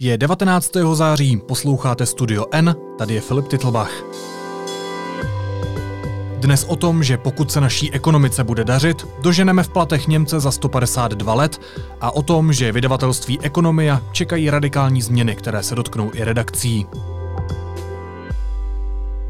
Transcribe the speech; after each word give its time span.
Je 0.00 0.18
19. 0.18 0.72
září, 0.92 1.36
posloucháte 1.36 2.06
Studio 2.06 2.44
N, 2.52 2.76
tady 2.98 3.14
je 3.14 3.20
Filip 3.20 3.48
Titlbach. 3.48 3.90
Dnes 6.36 6.64
o 6.64 6.76
tom, 6.76 7.02
že 7.02 7.18
pokud 7.18 7.52
se 7.52 7.60
naší 7.60 7.92
ekonomice 7.92 8.44
bude 8.44 8.64
dařit, 8.64 9.06
doženeme 9.22 9.62
v 9.62 9.68
platech 9.68 10.08
Němce 10.08 10.40
za 10.40 10.50
152 10.50 11.34
let 11.34 11.60
a 12.00 12.10
o 12.10 12.22
tom, 12.22 12.52
že 12.52 12.72
vydavatelství 12.72 13.40
Ekonomia 13.40 14.02
čekají 14.12 14.50
radikální 14.50 15.02
změny, 15.02 15.36
které 15.36 15.62
se 15.62 15.74
dotknou 15.74 16.10
i 16.14 16.24
redakcí. 16.24 16.86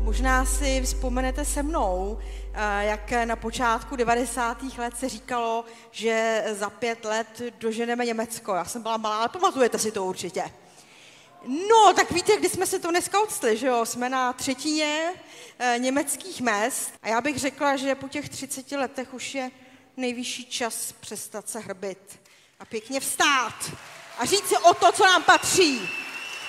Možná 0.03 0.45
si 0.45 0.81
vzpomenete 0.85 1.45
se 1.45 1.63
mnou, 1.63 2.19
jak 2.81 3.13
na 3.25 3.37
počátku 3.37 3.97
90. 3.97 4.63
let 4.79 4.99
se 4.99 5.09
říkalo, 5.09 5.65
že 5.91 6.45
za 6.53 6.71
pět 6.71 7.05
let 7.05 7.43
doženeme 7.59 8.07
Německo. 8.07 8.55
Já 8.55 8.65
jsem 8.65 8.83
byla 8.83 8.97
malá, 8.97 9.19
ale 9.19 9.29
pamatujete 9.29 9.79
si 9.79 9.93
to 9.93 10.05
určitě. 10.05 10.53
No, 11.47 11.93
tak 11.95 12.11
víte, 12.11 12.37
kdy 12.37 12.49
jsme 12.49 12.67
se 12.67 12.79
to 12.79 12.91
dneska 12.91 13.21
odstli, 13.21 13.57
že 13.57 13.67
jo? 13.67 13.87
Jsme 13.87 14.09
na 14.09 14.33
třetině 14.33 15.13
e, 15.59 15.79
německých 15.79 16.41
mest 16.41 16.93
a 17.03 17.09
já 17.09 17.21
bych 17.21 17.39
řekla, 17.39 17.77
že 17.77 17.95
po 17.95 18.09
těch 18.09 18.29
30 18.29 18.73
letech 18.73 19.15
už 19.15 19.35
je 19.35 19.51
nejvyšší 19.97 20.45
čas 20.47 20.93
přestat 20.93 21.49
se 21.49 21.61
hrbit 21.61 22.21
a 22.61 22.65
pěkně 22.65 23.01
vstát 23.01 23.73
a 24.19 24.25
říct 24.25 24.49
si 24.49 24.57
o 24.57 24.75
to, 24.75 24.93
co 24.93 25.05
nám 25.05 25.23
patří. 25.23 25.89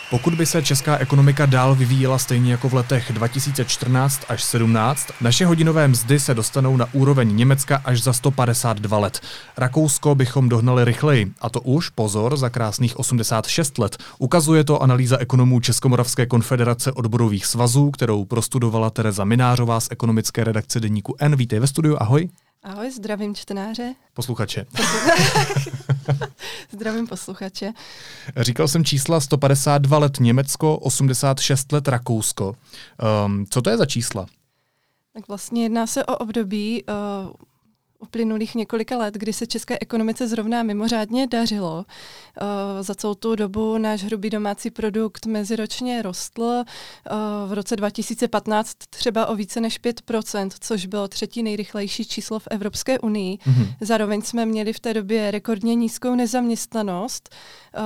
Pokud 0.09 0.33
by 0.33 0.45
se 0.45 0.63
česká 0.63 0.97
ekonomika 0.97 1.45
dál 1.45 1.75
vyvíjela 1.75 2.17
stejně 2.17 2.51
jako 2.51 2.69
v 2.69 2.73
letech 2.73 3.11
2014 3.11 4.21
až 4.29 4.43
17, 4.43 5.07
naše 5.21 5.45
hodinové 5.45 5.87
mzdy 5.87 6.19
se 6.19 6.33
dostanou 6.33 6.77
na 6.77 6.87
úroveň 6.93 7.35
Německa 7.35 7.81
až 7.85 8.03
za 8.03 8.13
152 8.13 8.97
let. 8.97 9.19
Rakousko 9.57 10.15
bychom 10.15 10.49
dohnali 10.49 10.85
rychleji, 10.85 11.31
a 11.41 11.49
to 11.49 11.61
už, 11.61 11.89
pozor, 11.89 12.37
za 12.37 12.49
krásných 12.49 12.99
86 12.99 13.77
let. 13.77 13.97
Ukazuje 14.17 14.63
to 14.63 14.81
analýza 14.83 15.17
ekonomů 15.17 15.59
Českomoravské 15.59 16.25
konfederace 16.25 16.91
odborových 16.91 17.45
svazů, 17.45 17.91
kterou 17.91 18.25
prostudovala 18.25 18.89
Tereza 18.89 19.23
Minářová 19.23 19.79
z 19.79 19.87
ekonomické 19.91 20.43
redakce 20.43 20.79
deníku 20.79 21.15
N. 21.19 21.35
Vítej 21.35 21.59
ve 21.59 21.67
studiu, 21.67 21.97
ahoj. 21.99 22.29
Ahoj, 22.63 22.91
zdravím 22.91 23.35
čtenáře. 23.35 23.95
Posluchače. 24.13 24.65
zdravím 26.71 27.07
posluchače. 27.07 27.73
Říkal 28.37 28.67
jsem 28.67 28.85
čísla 28.85 29.19
152 29.19 29.97
let 29.97 30.19
Německo, 30.19 30.77
86 30.77 31.71
let 31.71 31.87
Rakousko. 31.87 32.55
Um, 33.25 33.45
co 33.49 33.61
to 33.61 33.69
je 33.69 33.77
za 33.77 33.85
čísla? 33.85 34.25
Tak 35.13 35.27
vlastně 35.27 35.63
jedná 35.63 35.87
se 35.87 36.05
o 36.05 36.17
období 36.17 36.83
uh, 36.83 37.31
uplynulých 37.99 38.55
několika 38.55 38.97
let, 38.97 39.13
kdy 39.13 39.33
se 39.33 39.47
české 39.47 39.77
ekonomice 39.81 40.27
zrovna 40.27 40.63
mimořádně 40.63 41.27
dařilo. 41.27 41.85
Eh, 42.37 42.83
za 42.83 42.95
celou 42.95 43.13
tu 43.13 43.35
dobu 43.35 43.77
náš 43.77 44.03
hrubý 44.03 44.29
domácí 44.29 44.71
produkt 44.71 45.25
meziročně 45.25 46.01
rostl. 46.01 46.43
Eh, 46.43 47.11
v 47.47 47.53
roce 47.53 47.75
2015 47.75 48.73
třeba 48.89 49.25
o 49.25 49.35
více 49.35 49.61
než 49.61 49.79
5%, 49.79 50.49
což 50.59 50.85
bylo 50.85 51.07
třetí 51.07 51.43
nejrychlejší 51.43 52.05
číslo 52.05 52.39
v 52.39 52.47
Evropské 52.51 52.99
unii. 52.99 53.37
Mm-hmm. 53.37 53.67
Zároveň 53.81 54.21
jsme 54.21 54.45
měli 54.45 54.73
v 54.73 54.79
té 54.79 54.93
době 54.93 55.31
rekordně 55.31 55.75
nízkou 55.75 56.15
nezaměstnanost. 56.15 57.35
Eh, 57.73 57.79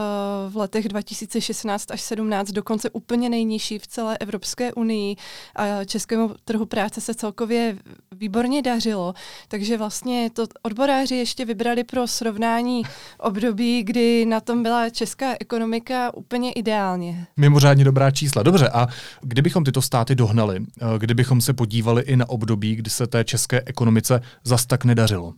v 0.49 0.57
letech 0.57 0.87
2016 0.87 1.91
až 1.91 2.01
17 2.01 2.51
dokonce 2.51 2.89
úplně 2.89 3.29
nejnižší 3.29 3.79
v 3.79 3.87
celé 3.87 4.17
Evropské 4.17 4.73
unii 4.73 5.15
a 5.55 5.85
českému 5.85 6.35
trhu 6.45 6.65
práce 6.65 7.01
se 7.01 7.13
celkově 7.13 7.77
výborně 8.11 8.61
dařilo. 8.61 9.13
Takže 9.47 9.77
vlastně 9.77 10.00
to 10.33 10.45
odboráři 10.61 11.15
ještě 11.15 11.45
vybrali 11.45 11.83
pro 11.83 12.07
srovnání 12.07 12.83
období, 13.19 13.83
kdy 13.83 14.25
na 14.25 14.39
tom 14.39 14.63
byla 14.63 14.89
česká 14.89 15.35
ekonomika 15.39 16.13
úplně 16.13 16.51
ideálně. 16.51 17.27
Mimořádně 17.37 17.83
dobrá 17.83 18.11
čísla. 18.11 18.43
Dobře, 18.43 18.69
a 18.69 18.87
kdybychom 19.21 19.63
tyto 19.63 19.81
státy 19.81 20.15
dohnali, 20.15 20.59
eh, 20.59 20.85
kdybychom 20.97 21.41
se 21.41 21.53
podívali 21.53 22.01
i 22.01 22.15
na 22.15 22.29
období, 22.29 22.75
kdy 22.75 22.89
se 22.89 23.07
té 23.07 23.23
české 23.23 23.61
ekonomice 23.65 24.21
zas 24.43 24.65
tak 24.65 24.85
nedařilo? 24.85 25.33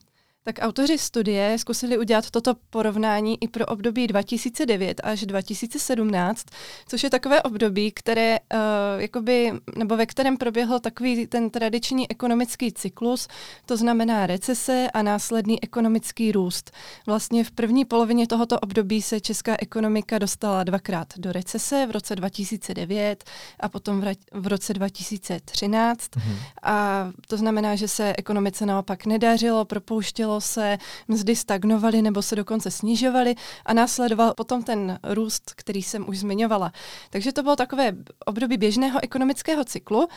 Tak 0.46 0.56
autoři 0.62 0.98
studie 0.98 1.58
zkusili 1.58 1.98
udělat 1.98 2.32
toto 2.32 2.54
porovnání 2.70 3.38
i 3.44 3.48
pro 3.48 3.66
období 3.66 4.08
2009 4.08 5.02
až 5.04 5.26
2017, 5.26 6.46
což 6.88 7.04
je 7.04 7.10
takové 7.10 7.42
období, 7.42 7.92
které, 7.92 8.40
uh, 8.40 8.58
jakoby, 9.02 9.52
nebo 9.78 9.98
ve 9.98 10.06
kterém 10.06 10.38
proběhl 10.38 10.80
takový 10.80 11.28
ten 11.28 11.50
tradiční 11.50 12.12
ekonomický 12.12 12.72
cyklus, 12.72 13.28
to 13.66 13.78
znamená 13.78 14.28
recese 14.28 14.88
a 14.94 15.02
následný 15.02 15.64
ekonomický 15.64 16.32
růst. 16.32 16.72
Vlastně 17.08 17.44
v 17.44 17.52
první 17.52 17.86
polovině 17.86 18.28
tohoto 18.28 18.60
období 18.60 19.02
se 19.02 19.20
česká 19.20 19.56
ekonomika 19.60 20.18
dostala 20.18 20.64
dvakrát 20.64 21.08
do 21.18 21.32
recese 21.32 21.88
v 21.88 21.92
roce 21.92 22.16
2009 22.16 23.24
a 23.60 23.70
potom 23.70 24.02
v, 24.02 24.16
v 24.32 24.48
roce 24.48 24.74
2013. 24.74 26.16
Mhm. 26.16 26.36
A 26.64 27.08
to 27.28 27.38
znamená, 27.38 27.76
že 27.76 27.88
se 27.88 28.14
ekonomice 28.18 28.66
naopak 28.66 29.06
nedařilo, 29.06 29.66
propouštělo 29.66 30.33
nedařilo 30.34 30.42
se, 30.42 30.78
mzdy 31.08 31.36
stagnovaly 31.36 32.02
nebo 32.02 32.22
se 32.22 32.36
dokonce 32.36 32.72
snižovaly 32.72 33.36
a 33.66 33.74
následoval 33.74 34.34
potom 34.34 34.64
ten 34.64 35.00
růst, 35.04 35.54
který 35.56 35.84
jsem 35.84 36.10
už 36.10 36.20
zmiňovala. 36.20 36.72
Takže 37.10 37.34
to 37.34 37.44
bylo 37.44 37.56
takové 37.56 37.94
období 38.26 38.58
běžného 38.58 39.00
ekonomického 39.04 39.64
cyklu 39.64 40.08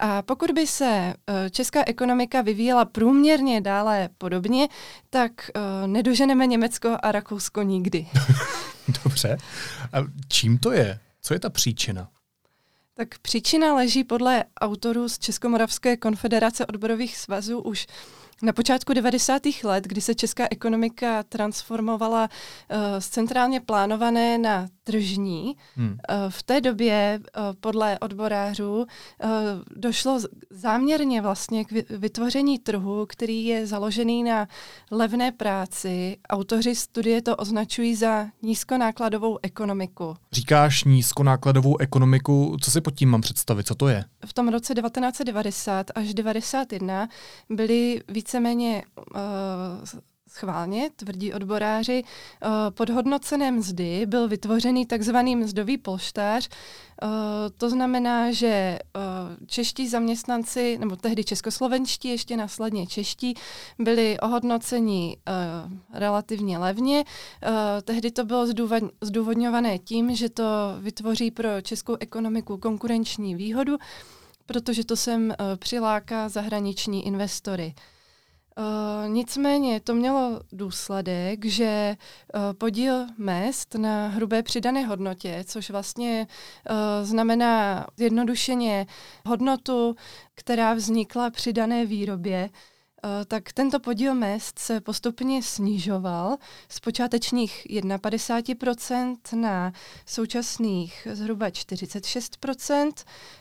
a 0.00 0.22
pokud 0.22 0.50
by 0.50 0.66
se 0.66 1.14
eh, 1.26 1.50
česká 1.50 1.84
ekonomika 1.86 2.42
vyvíjela 2.42 2.84
průměrně 2.84 3.60
dále 3.60 4.08
podobně, 4.18 4.68
tak 5.10 5.32
uh, 5.32 5.86
nedoženeme 5.86 6.46
Německo 6.46 6.96
a 7.02 7.12
Rakousko 7.12 7.62
nikdy. 7.62 8.06
Dobře. 9.04 9.38
A 9.92 9.98
čím 10.28 10.58
to 10.58 10.72
je? 10.72 10.98
Co 11.22 11.34
je 11.34 11.40
ta 11.40 11.50
příčina? 11.50 12.08
Tak 12.94 13.18
příčina 13.18 13.74
leží 13.74 14.04
podle 14.04 14.44
autorů 14.60 15.08
z 15.08 15.18
Českomoravské 15.18 15.96
konfederace 15.96 16.66
odborových 16.66 17.16
svazů 17.16 17.60
už 17.60 17.86
na 18.42 18.52
počátku 18.52 18.92
90. 18.92 19.42
let, 19.64 19.84
kdy 19.84 20.00
se 20.00 20.14
česká 20.14 20.46
ekonomika 20.50 21.22
transformovala 21.22 22.22
uh, 22.22 22.76
z 22.98 23.08
centrálně 23.08 23.60
plánované 23.60 24.38
na 24.38 24.68
tržní, 24.86 25.56
hmm. 25.76 25.88
uh, 25.88 25.96
v 26.28 26.42
té 26.42 26.60
době 26.60 27.20
uh, 27.20 27.42
podle 27.60 27.98
odborářů 27.98 28.76
uh, 28.76 29.30
došlo 29.76 30.20
záměrně 30.50 31.22
vlastně 31.22 31.64
k 31.64 31.72
vytvoření 31.90 32.58
trhu, 32.58 33.06
který 33.06 33.44
je 33.44 33.66
založený 33.66 34.22
na 34.22 34.48
levné 34.90 35.32
práci. 35.32 36.16
Autoři 36.30 36.74
studie 36.74 37.22
to 37.22 37.36
označují 37.36 37.94
za 37.94 38.26
nízkonákladovou 38.42 39.38
ekonomiku. 39.42 40.16
Říkáš 40.32 40.84
nízkonákladovou 40.84 41.78
ekonomiku, 41.78 42.56
co 42.60 42.70
si 42.70 42.80
pod 42.80 42.94
tím 42.94 43.08
mám 43.08 43.20
představit, 43.20 43.66
co 43.66 43.74
to 43.74 43.88
je? 43.88 44.04
V 44.26 44.32
tom 44.32 44.48
roce 44.48 44.74
1990 44.74 45.90
až 45.94 46.04
1991 46.04 47.08
byly 47.50 48.00
víc 48.08 48.26
víceméně 48.26 48.82
uh, 49.14 49.20
schválně, 50.36 50.90
tvrdí 50.96 51.32
odboráři, 51.32 52.02
uh, 52.02 52.50
podhodnocené 52.70 53.52
mzdy 53.52 54.06
byl 54.06 54.28
vytvořený 54.28 54.86
takzvaný 54.86 55.36
mzdový 55.36 55.78
polštář. 55.78 56.48
Uh, 56.48 57.08
to 57.56 57.70
znamená, 57.70 58.32
že 58.32 58.78
uh, 58.96 59.02
čeští 59.46 59.88
zaměstnanci, 59.88 60.78
nebo 60.78 60.96
tehdy 60.96 61.24
českoslovenští, 61.24 62.08
ještě 62.08 62.36
následně 62.36 62.86
čeští, 62.86 63.34
byli 63.78 64.20
ohodnoceni 64.20 65.16
relativně 65.92 66.58
levně. 66.58 67.04
Tehdy 67.84 68.10
to 68.10 68.24
bylo 68.24 68.46
zdůvodňované 69.00 69.78
tím, 69.78 70.16
že 70.16 70.28
to 70.28 70.44
vytvoří 70.80 71.30
pro 71.30 71.60
českou 71.62 71.96
ekonomiku 72.00 72.56
konkurenční 72.58 73.34
výhodu, 73.34 73.76
protože 74.46 74.84
to 74.84 74.96
sem 74.96 75.34
přiláká 75.56 76.28
zahraniční 76.28 77.06
investory. 77.06 77.74
Uh, 78.58 79.08
nicméně 79.08 79.80
to 79.80 79.94
mělo 79.94 80.40
důsledek, 80.52 81.44
že 81.44 81.96
uh, 82.34 82.40
podíl 82.52 83.06
mest 83.18 83.74
na 83.74 84.08
hrubé 84.08 84.42
přidané 84.42 84.86
hodnotě, 84.86 85.44
což 85.46 85.70
vlastně 85.70 86.26
uh, 86.70 86.76
znamená 87.06 87.86
jednodušeně 87.98 88.86
hodnotu, 89.26 89.96
která 90.34 90.74
vznikla 90.74 91.30
při 91.30 91.52
dané 91.52 91.86
výrobě, 91.86 92.50
Eh, 92.50 92.52
tak 93.26 93.52
tento 93.52 93.80
podíl 93.80 94.14
mest 94.14 94.58
se 94.58 94.80
postupně 94.80 95.42
snižoval 95.42 96.36
z 96.68 96.80
počátečních 96.80 97.66
51% 97.70 99.16
na 99.40 99.72
současných 100.06 101.08
zhruba 101.12 101.48
46%, 101.48 102.92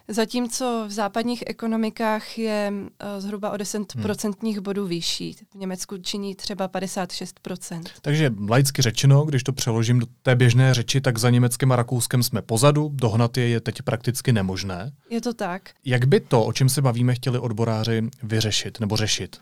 zatímco 0.08 0.84
v 0.88 0.92
západních 0.92 1.44
ekonomikách 1.48 2.38
je 2.38 2.74
eh, 3.00 3.22
zhruba 3.22 3.52
o 3.52 3.56
10% 3.56 4.34
hmm. 4.54 4.64
bodů 4.64 4.88
vyšší. 4.88 5.34
V 5.34 5.56
Německu 5.56 5.98
činí 5.98 6.36
třeba 6.36 6.70
56%. 6.70 7.84
Takže 8.02 8.32
laicky 8.50 8.82
řečeno, 8.82 9.26
když 9.26 9.44
to 9.44 9.54
přeložím 9.54 10.00
do 10.00 10.06
té 10.24 10.36
běžné 10.36 10.74
řeči, 10.74 11.02
tak 11.02 11.18
za 11.18 11.30
Německem 11.30 11.72
a 11.72 11.76
Rakouskem 11.76 12.24
jsme 12.24 12.42
pozadu, 12.42 12.90
dohnat 12.94 13.38
je 13.38 13.48
je 13.48 13.62
teď 13.62 13.82
prakticky 13.82 14.34
nemožné. 14.34 14.92
Je 15.10 15.22
to 15.22 15.34
tak. 15.34 15.70
Jak 15.86 16.06
by 16.06 16.20
to, 16.20 16.46
o 16.46 16.54
čem 16.54 16.70
se 16.70 16.82
bavíme, 16.82 17.16
chtěli 17.16 17.40
odboráři 17.40 18.10
vyřešit 18.24 18.80
nebo 18.80 18.98
řešit? 18.98 19.38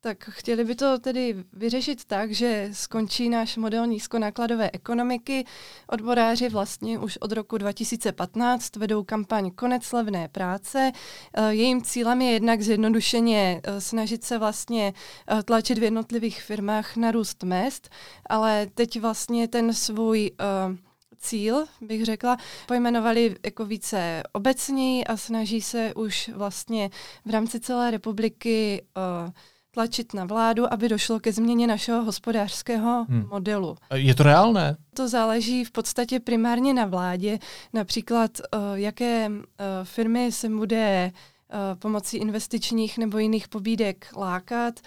Tak 0.00 0.24
chtěli 0.30 0.64
by 0.64 0.74
to 0.74 0.98
tedy 0.98 1.44
vyřešit 1.52 2.04
tak, 2.04 2.32
že 2.32 2.68
skončí 2.72 3.28
náš 3.28 3.56
model 3.56 3.86
nízkonákladové 3.86 4.70
ekonomiky. 4.72 5.44
Odboráři 5.86 6.48
vlastně 6.48 6.98
už 6.98 7.16
od 7.16 7.32
roku 7.32 7.58
2015 7.58 8.76
vedou 8.76 9.04
kampaň 9.04 9.50
Konec 9.50 9.92
levné 9.92 10.28
práce. 10.28 10.92
Eh, 11.34 11.54
jejím 11.54 11.82
cílem 11.82 12.22
je 12.22 12.32
jednak 12.32 12.62
zjednodušeně 12.62 13.60
eh, 13.64 13.80
snažit 13.80 14.24
se 14.24 14.38
vlastně 14.38 14.92
eh, 15.28 15.42
tlačit 15.42 15.78
v 15.78 15.82
jednotlivých 15.82 16.42
firmách 16.42 16.96
na 16.96 17.10
růst 17.10 17.42
mest, 17.42 17.88
ale 18.26 18.66
teď 18.74 19.00
vlastně 19.00 19.48
ten 19.48 19.74
svůj 19.74 20.30
cíl, 21.18 21.64
bych 21.80 22.04
řekla, 22.04 22.36
pojmenovali 22.66 23.36
jako 23.44 23.64
více 23.64 24.22
obecněji 24.32 25.04
a 25.04 25.16
snaží 25.16 25.60
se 25.60 25.94
už 25.94 26.30
vlastně 26.34 26.90
v 27.24 27.30
rámci 27.30 27.60
celé 27.60 27.90
republiky 27.90 28.82
uh, 28.96 29.32
tlačit 29.76 30.14
na 30.14 30.24
vládu, 30.24 30.72
aby 30.72 30.88
došlo 30.88 31.20
ke 31.20 31.32
změně 31.32 31.66
našeho 31.66 32.04
hospodářského 32.04 33.04
hmm. 33.08 33.28
modelu. 33.30 33.76
Je 33.94 34.14
to 34.14 34.22
reálné? 34.22 34.76
To 34.94 35.08
záleží 35.08 35.64
v 35.64 35.70
podstatě 35.70 36.20
primárně 36.20 36.74
na 36.74 36.86
vládě, 36.86 37.38
například 37.72 38.30
uh, 38.40 38.60
jaké 38.74 39.28
uh, 39.28 39.44
firmy 39.84 40.32
se 40.32 40.48
bude 40.48 41.12
uh, 41.12 41.58
pomocí 41.78 42.16
investičních 42.16 42.98
nebo 42.98 43.18
jiných 43.18 43.48
pobídek 43.48 44.06
lákat. 44.16 44.80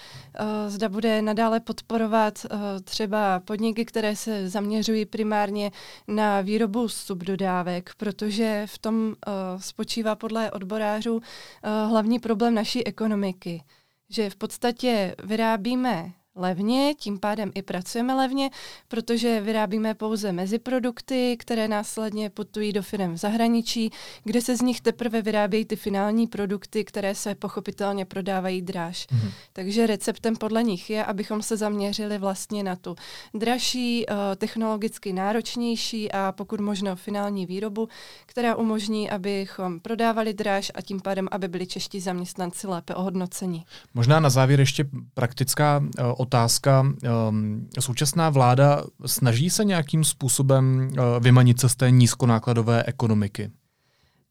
Zda 0.67 0.89
bude 0.89 1.21
nadále 1.21 1.59
podporovat 1.59 2.45
třeba 2.83 3.39
podniky, 3.39 3.85
které 3.85 4.15
se 4.15 4.49
zaměřují 4.49 5.05
primárně 5.05 5.71
na 6.07 6.41
výrobu 6.41 6.87
subdodávek, 6.87 7.91
protože 7.97 8.63
v 8.65 8.77
tom 8.77 9.15
spočívá 9.57 10.15
podle 10.15 10.51
odborářů 10.51 11.21
hlavní 11.63 12.19
problém 12.19 12.53
naší 12.53 12.87
ekonomiky 12.87 13.63
že 14.09 14.29
v 14.29 14.35
podstatě 14.35 15.15
vyrábíme 15.23 16.11
levně, 16.39 16.93
tím 16.97 17.19
pádem 17.19 17.51
i 17.55 17.61
pracujeme 17.61 18.13
levně, 18.13 18.49
protože 18.87 19.41
vyrábíme 19.41 19.93
pouze 19.93 20.31
meziprodukty, 20.31 21.37
které 21.39 21.67
následně 21.67 22.29
putují 22.29 22.73
do 22.73 22.83
firm 22.83 23.13
v 23.13 23.17
zahraničí, 23.17 23.91
kde 24.23 24.41
se 24.41 24.57
z 24.57 24.61
nich 24.61 24.81
teprve 24.81 25.21
vyrábějí 25.21 25.65
ty 25.65 25.75
finální 25.75 26.27
produkty, 26.27 26.83
které 26.85 27.15
se 27.15 27.35
pochopitelně 27.35 28.05
prodávají 28.05 28.61
dráž. 28.61 29.07
Mm-hmm. 29.07 29.31
Takže 29.53 29.87
receptem 29.87 30.35
podle 30.35 30.63
nich 30.63 30.89
je, 30.89 31.05
abychom 31.05 31.41
se 31.41 31.57
zaměřili 31.57 32.17
vlastně 32.17 32.63
na 32.63 32.75
tu 32.75 32.95
dražší, 33.33 34.05
uh, 34.05 34.15
technologicky 34.35 35.13
náročnější 35.13 36.11
a 36.11 36.31
pokud 36.31 36.59
možno 36.59 36.95
finální 36.95 37.45
výrobu, 37.45 37.89
která 38.25 38.55
umožní, 38.55 39.09
abychom 39.09 39.79
prodávali 39.79 40.33
dráž 40.33 40.71
a 40.75 40.81
tím 40.81 40.99
pádem, 40.99 41.27
aby 41.31 41.47
byli 41.47 41.67
čeští 41.67 41.99
zaměstnanci 41.99 42.67
lépe 42.67 42.95
ohodnoceni. 42.95 43.65
Možná 43.93 44.19
na 44.19 44.29
závěr 44.29 44.59
ještě 44.59 44.85
praktická 45.13 45.79
uh, 45.79 46.13
otázka. 46.29 46.81
Um, 47.29 47.69
současná 47.79 48.29
vláda 48.29 48.83
snaží 49.05 49.49
se 49.49 49.65
nějakým 49.65 50.03
způsobem 50.03 50.89
uh, 50.91 51.23
vymanit 51.23 51.59
se 51.59 51.69
z 51.69 51.75
té 51.75 51.91
nízkonákladové 51.91 52.83
ekonomiky? 52.83 53.51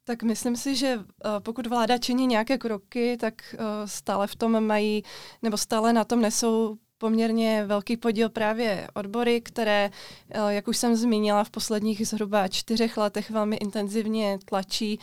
Tak 0.04 0.22
myslím 0.22 0.56
si, 0.56 0.76
že 0.76 0.96
uh, 0.96 1.02
pokud 1.38 1.66
vláda 1.66 1.98
činí 1.98 2.26
nějaké 2.26 2.58
kroky, 2.58 3.16
tak 3.20 3.34
uh, 3.54 3.60
stále 3.84 4.26
v 4.26 4.36
tom 4.36 4.66
mají, 4.66 5.02
nebo 5.42 5.56
stále 5.56 5.92
na 5.92 6.04
tom 6.04 6.20
nesou 6.20 6.78
poměrně 6.98 7.64
velký 7.66 7.96
podíl 7.96 8.28
právě 8.28 8.88
odbory, 8.94 9.40
které, 9.40 9.90
eh, 10.30 10.54
jak 10.54 10.68
už 10.68 10.76
jsem 10.76 10.96
zmínila, 10.96 11.44
v 11.44 11.50
posledních 11.50 12.08
zhruba 12.08 12.48
čtyřech 12.48 12.96
letech 12.96 13.30
velmi 13.30 13.56
intenzivně 13.56 14.38
tlačí 14.44 14.98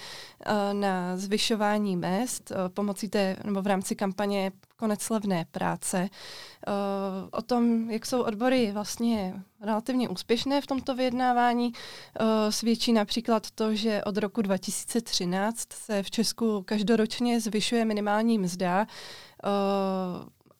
eh, 0.46 0.74
na 0.74 1.18
zvyšování 1.18 1.98
mest 1.98 2.52
eh, 2.52 2.70
pomocí 2.70 3.10
té, 3.10 3.36
nebo 3.44 3.62
v 3.62 3.68
rámci 3.68 3.96
kampaně 3.96 4.52
konec 4.76 5.10
levné 5.10 5.46
práce. 5.52 6.10
O 7.32 7.42
tom, 7.42 7.92
jak 7.92 8.06
jsou 8.06 8.22
odbory 8.22 8.72
vlastně 8.72 9.44
relativně 9.62 10.10
úspěšné 10.10 10.62
v 10.62 10.68
tomto 10.68 10.96
vyjednávání, 10.96 11.74
svědčí 12.50 12.94
například 12.94 13.52
to, 13.52 13.76
že 13.76 14.04
od 14.04 14.18
roku 14.18 14.42
2013 14.42 15.74
se 15.74 16.04
v 16.04 16.12
Česku 16.12 16.64
každoročně 16.64 17.42
zvyšuje 17.42 17.86
minimální 17.86 18.40
mzda 18.40 18.88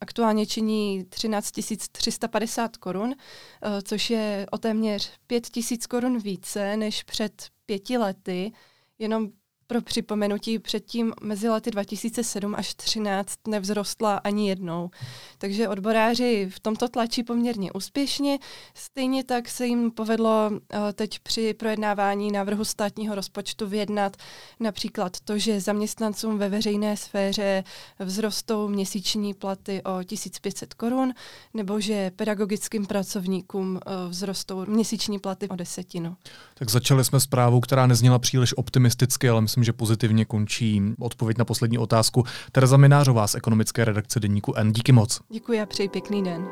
aktuálně 0.00 0.46
činí 0.46 1.04
13 1.04 1.52
350 1.92 2.76
korun, 2.76 3.14
eh, 3.14 3.82
což 3.82 4.10
je 4.10 4.46
o 4.50 4.58
téměř 4.58 5.12
5 5.26 5.48
000 5.56 5.78
korun 5.90 6.18
více 6.18 6.76
než 6.76 7.02
před 7.02 7.46
pěti 7.66 7.98
lety. 7.98 8.52
Jenom 8.98 9.28
pro 9.66 9.82
připomenutí, 9.82 10.58
předtím 10.58 11.12
mezi 11.22 11.48
lety 11.48 11.70
2007 11.70 12.54
až 12.54 12.66
2013 12.74 13.38
nevzrostla 13.48 14.16
ani 14.16 14.48
jednou. 14.48 14.90
Takže 15.38 15.68
odboráři 15.68 16.48
v 16.50 16.60
tomto 16.60 16.88
tlačí 16.88 17.22
poměrně 17.22 17.72
úspěšně. 17.72 18.38
Stejně 18.74 19.24
tak 19.24 19.48
se 19.48 19.66
jim 19.66 19.90
povedlo 19.90 20.50
uh, 20.50 20.58
teď 20.92 21.18
při 21.18 21.54
projednávání 21.54 22.32
návrhu 22.32 22.64
státního 22.64 23.14
rozpočtu 23.14 23.66
vyjednat 23.66 24.16
například 24.60 25.20
to, 25.20 25.38
že 25.38 25.60
zaměstnancům 25.60 26.38
ve 26.38 26.48
veřejné 26.48 26.96
sféře 26.96 27.64
vzrostou 28.04 28.68
měsíční 28.68 29.34
platy 29.34 29.82
o 29.82 30.02
1500 30.02 30.74
korun, 30.74 31.12
nebo 31.54 31.80
že 31.80 32.10
pedagogickým 32.16 32.86
pracovníkům 32.86 33.72
uh, 33.74 34.10
vzrostou 34.10 34.66
měsíční 34.66 35.18
platy 35.18 35.48
o 35.48 35.56
desetinu. 35.56 36.16
Tak 36.54 36.70
začali 36.70 37.04
jsme 37.04 37.20
zprávou, 37.20 37.60
která 37.60 37.86
nezněla 37.86 38.18
příliš 38.18 38.56
optimisticky, 38.56 39.28
ale 39.28 39.40
myslím, 39.40 39.55
že 39.64 39.72
pozitivně 39.72 40.24
končí 40.24 40.82
odpověď 41.00 41.38
na 41.38 41.44
poslední 41.44 41.78
otázku. 41.78 42.24
Tereza 42.52 42.76
Minářová 42.76 43.26
z 43.26 43.34
ekonomické 43.34 43.84
redakce 43.84 44.20
Deníku 44.20 44.54
N. 44.56 44.72
Díky 44.72 44.92
moc. 44.92 45.20
Děkuji 45.28 45.60
a 45.60 45.66
přeji 45.66 45.88
pěkný 45.88 46.24
den. 46.24 46.46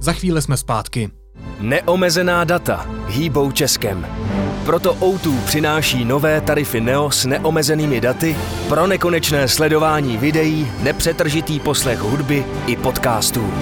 Za 0.00 0.12
chvíli 0.12 0.42
jsme 0.42 0.56
zpátky. 0.56 1.10
Neomezená 1.60 2.44
data 2.44 2.86
hýbou 3.06 3.52
Českem. 3.52 4.06
Proto 4.64 4.94
O2 4.94 5.44
přináší 5.44 6.04
nové 6.04 6.40
tarify 6.40 6.80
Neo 6.80 7.10
s 7.10 7.24
neomezenými 7.24 8.00
daty 8.00 8.36
pro 8.68 8.86
nekonečné 8.86 9.48
sledování 9.48 10.16
videí, 10.16 10.70
nepřetržitý 10.82 11.60
poslech 11.60 11.98
hudby 11.98 12.44
i 12.66 12.76
podcastů. 12.76 13.52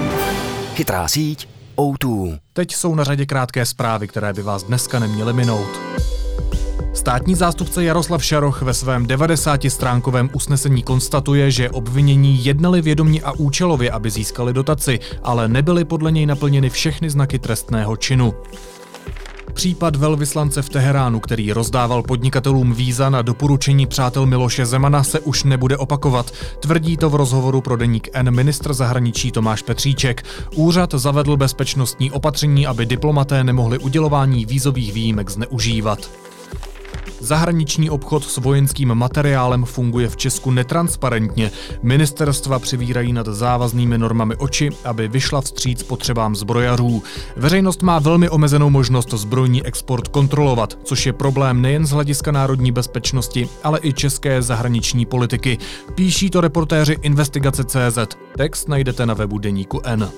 Chytrá 0.75 1.09
síť 1.09 1.49
O2. 1.77 2.39
Teď 2.53 2.75
jsou 2.75 2.95
na 2.95 3.05
řadě 3.05 3.27
krátké 3.27 3.67
zprávy, 3.67 4.09
které 4.09 4.33
by 4.33 4.43
vás 4.43 4.63
dneska 4.63 4.99
neměly 4.99 5.33
minout. 5.33 5.81
Státní 6.95 7.35
zástupce 7.35 7.85
Jaroslav 7.85 8.25
Šaroch 8.25 8.63
ve 8.63 8.75
svém 8.75 9.07
90-stránkovém 9.07 10.31
usnesení 10.33 10.83
konstatuje, 10.83 11.51
že 11.51 11.71
obvinění 11.71 12.45
jednali 12.45 12.83
vědomí 12.83 13.23
a 13.23 13.33
účelově, 13.33 13.91
aby 13.91 14.11
získali 14.11 14.53
dotaci, 14.53 15.01
ale 15.23 15.49
nebyly 15.49 15.85
podle 15.85 16.13
něj 16.13 16.27
naplněny 16.27 16.71
všechny 16.71 17.11
znaky 17.11 17.39
trestného 17.39 17.97
činu. 17.97 18.35
Případ 19.55 19.97
velvyslance 19.97 20.63
v 20.63 20.69
Teheránu, 20.69 21.21
který 21.21 21.53
rozdával 21.53 22.03
podnikatelům 22.03 22.73
víza 22.73 23.11
na 23.11 23.23
doporučení 23.23 23.87
přátel 23.87 24.27
Miloše 24.27 24.67
Zemana, 24.67 25.05
se 25.05 25.21
už 25.21 25.45
nebude 25.45 25.77
opakovat. 25.77 26.33
Tvrdí 26.61 26.97
to 26.97 27.11
v 27.11 27.15
rozhovoru 27.15 27.61
pro 27.61 27.77
deník 27.77 28.09
N 28.13 28.31
ministr 28.31 28.75
zahraničí 28.75 29.33
Tomáš 29.33 29.63
Petříček. 29.63 30.25
Úřad 30.55 30.95
zavedl 30.95 31.37
bezpečnostní 31.37 32.11
opatření, 32.11 32.67
aby 32.67 32.87
diplomaté 32.87 33.45
nemohli 33.45 33.79
udělování 33.79 34.45
vízových 34.45 34.93
výjimek 34.93 35.31
zneužívat. 35.31 36.11
Zahraniční 37.25 37.91
obchod 37.91 38.25
s 38.25 38.37
vojenským 38.37 38.95
materiálem 38.95 39.65
funguje 39.65 40.09
v 40.09 40.17
Česku 40.17 40.51
netransparentně. 40.51 41.51
Ministerstva 41.83 42.59
přivírají 42.59 43.13
nad 43.13 43.27
závaznými 43.27 43.99
normami 43.99 44.37
oči, 44.37 44.71
aby 44.85 45.09
vyšla 45.09 45.41
vstříc 45.41 45.83
potřebám 45.83 46.37
zbrojařů. 46.37 47.03
Veřejnost 47.37 47.83
má 47.83 47.99
velmi 47.99 48.29
omezenou 48.29 48.71
možnost 48.71 49.11
zbrojní 49.11 49.67
export 49.67 50.09
kontrolovat, 50.09 50.79
což 50.85 51.07
je 51.07 51.13
problém 51.13 51.63
nejen 51.63 51.87
z 51.87 51.91
hlediska 51.91 52.33
národní 52.33 52.73
bezpečnosti, 52.73 53.49
ale 53.63 53.79
i 53.83 53.93
české 53.93 54.43
zahraniční 54.43 55.07
politiky. 55.07 55.59
Píší 55.95 56.31
to 56.31 56.41
reportéři 56.41 56.97
Investigace.cz. 57.03 57.99
Text 58.37 58.69
najdete 58.69 59.07
na 59.07 59.15
webu 59.15 59.39
Deníku 59.39 59.81
N. 59.85 60.11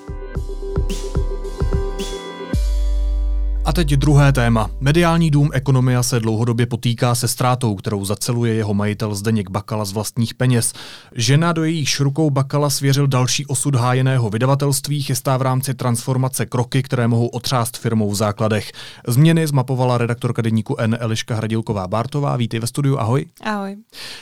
A 3.67 3.73
teď 3.73 3.89
druhé 3.89 4.33
téma. 4.33 4.71
Mediální 4.81 5.31
dům 5.31 5.51
Ekonomia 5.53 6.03
se 6.03 6.21
dlouhodobě 6.21 6.67
potýká 6.67 7.15
se 7.15 7.29
ztrátou, 7.29 7.75
kterou 7.75 8.05
zaceluje 8.05 8.55
jeho 8.55 8.75
majitel 8.75 9.15
Zdeněk 9.15 9.51
Bakala 9.51 9.85
z 9.85 9.93
vlastních 9.93 10.35
peněz. 10.35 10.73
Žena 11.15 11.53
do 11.53 11.65
jejich 11.65 12.01
rukou 12.01 12.31
Bakala 12.31 12.71
svěřil 12.71 13.07
další 13.07 13.47
osud 13.47 13.75
hájeného 13.75 14.31
vydavatelství, 14.31 15.03
chystá 15.03 15.37
v 15.37 15.43
rámci 15.43 15.75
transformace 15.75 16.47
kroky, 16.47 16.83
které 16.83 17.09
mohou 17.09 17.27
otřást 17.27 17.77
firmou 17.77 18.11
v 18.11 18.15
základech. 18.15 18.73
Změny 19.09 19.47
zmapovala 19.47 19.99
redaktorka 19.99 20.43
deníku 20.43 20.77
N. 20.79 20.97
Eliška 21.01 21.41
Hradilková-Bártová. 21.41 22.37
Vítej 22.37 22.61
ve 22.61 22.67
studiu, 22.67 22.99
ahoj. 22.99 23.27
Ahoj. 23.45 23.77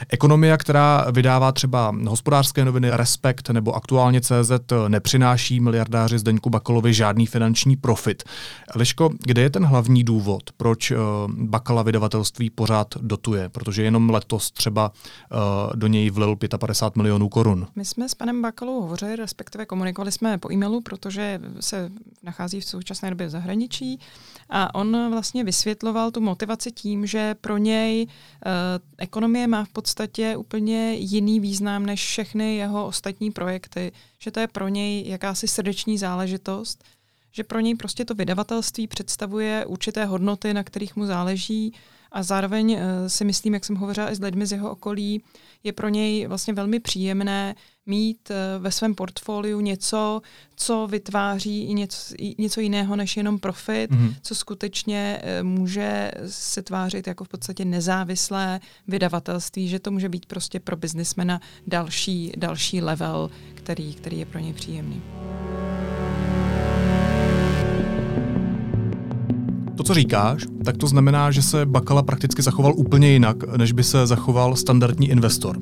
Ekonomia, 0.09 0.57
která 0.57 1.07
vydává 1.13 1.53
třeba 1.53 1.95
hospodářské 2.09 2.65
noviny 2.65 2.91
Respekt 2.93 3.51
nebo 3.51 3.73
aktuálně 3.73 4.21
CZ, 4.21 4.53
nepřináší 4.89 5.61
miliardáři 5.61 6.19
Zdeňku 6.19 6.51
Bakalovi 6.51 6.95
žádný 6.95 7.27
finanční 7.27 7.77
profit. 7.77 8.23
Eliško, 8.75 9.11
kde 9.35 9.43
je 9.43 9.51
ten 9.51 9.65
hlavní 9.65 10.05
důvod, 10.05 10.43
proč 10.57 10.91
uh, 10.91 10.99
Bakala 11.29 11.83
vydavatelství 11.83 12.51
pořád 12.51 12.95
dotuje? 13.01 13.49
Protože 13.49 13.83
jenom 13.83 14.11
letos 14.11 14.51
třeba 14.51 14.93
uh, 14.93 15.77
do 15.77 15.87
něj 15.87 16.11
vlil 16.11 16.37
55 16.59 16.97
milionů 16.97 17.29
korun. 17.29 17.67
My 17.77 17.85
jsme 17.85 18.09
s 18.09 18.15
panem 18.15 18.43
Bakalou 18.43 18.81
hovořili, 18.81 19.17
respektive 19.17 19.67
komunikovali 19.67 20.13
jsme 20.13 20.39
po 20.39 20.53
e-mailu, 20.53 20.81
protože 20.81 21.41
se 21.61 21.91
nachází 22.23 22.61
v 22.61 22.65
současné 22.65 23.11
době 23.11 23.27
v 23.27 23.31
zahraničí 23.31 24.01
a 24.51 24.75
on 24.75 25.11
vlastně 25.11 25.45
vysvětloval 25.45 26.11
tu 26.11 26.21
motivaci 26.21 26.73
tím, 26.73 27.07
že 27.07 27.35
pro 27.41 27.59
něj 27.59 28.07
uh, 28.07 28.53
ekonomie 28.99 29.47
má 29.47 29.65
v 29.65 29.73
podstatě 29.73 30.37
úplně 30.37 30.95
jiný 30.95 31.41
význam 31.41 31.87
než 31.87 32.07
všechny 32.07 32.57
jeho 32.57 32.87
ostatní 32.87 33.31
projekty, 33.31 33.93
že 34.19 34.31
to 34.31 34.41
je 34.41 34.49
pro 34.49 34.69
něj 34.69 35.09
jakási 35.09 35.49
srdeční 35.49 35.99
záležitost, 35.99 36.85
že 37.37 37.45
pro 37.45 37.61
něj 37.61 37.75
prostě 37.75 38.05
to 38.05 38.15
vydavatelství 38.15 38.87
představuje 38.87 39.67
určité 39.67 40.05
hodnoty, 40.05 40.55
na 40.55 40.65
kterých 40.65 40.97
mu 40.97 41.07
záleží 41.07 41.75
a 42.13 42.23
zároveň 42.23 42.73
uh, 42.73 42.81
si 43.07 43.25
myslím, 43.25 43.55
jak 43.55 43.65
jsem 43.65 43.77
hovořila 43.77 44.11
i 44.11 44.17
s 44.17 44.21
lidmi 44.21 44.47
z 44.47 44.53
jeho 44.53 44.71
okolí, 44.71 45.23
je 45.65 45.73
pro 45.73 45.89
něj 45.89 46.27
vlastně 46.27 46.55
velmi 46.55 46.81
příjemné 46.81 47.55
mít 47.87 48.31
uh, 48.31 48.63
ve 48.63 48.71
svém 48.71 48.95
portfoliu 48.95 49.61
něco, 49.61 50.23
co 50.57 50.87
vytváří 50.87 51.65
i 51.65 51.75
něco, 51.75 52.15
něco 52.39 52.61
jiného 52.61 52.97
než 52.97 53.17
jenom 53.17 53.39
profit, 53.39 53.91
mm-hmm. 53.91 54.15
co 54.23 54.35
skutečně 54.35 55.23
uh, 55.23 55.47
může 55.47 56.11
se 56.27 56.63
tvářit 56.63 57.07
jako 57.07 57.25
v 57.25 57.29
podstatě 57.29 57.65
nezávislé 57.65 58.61
vydavatelství, 58.89 59.69
že 59.69 59.79
to 59.79 59.91
může 59.91 60.09
být 60.09 60.27
prostě 60.27 60.61
pro 60.61 60.77
biznismena 60.77 61.41
další, 61.67 62.33
další 62.37 62.83
level, 62.83 63.31
který, 63.55 63.95
který 63.95 64.19
je 64.19 64.27
pro 64.27 64.39
něj 64.39 64.53
příjemný. 64.53 65.03
Co 69.85 69.95
říkáš, 69.95 70.45
tak 70.65 70.77
to 70.77 70.87
znamená, 70.87 71.31
že 71.31 71.43
se 71.43 71.67
Bakala 71.67 72.03
prakticky 72.03 72.43
zachoval 72.43 72.73
úplně 72.77 73.09
jinak, 73.09 73.57
než 73.57 73.73
by 73.73 73.83
se 73.83 74.07
zachoval 74.07 74.57
standardní 74.57 75.11
investor. 75.11 75.59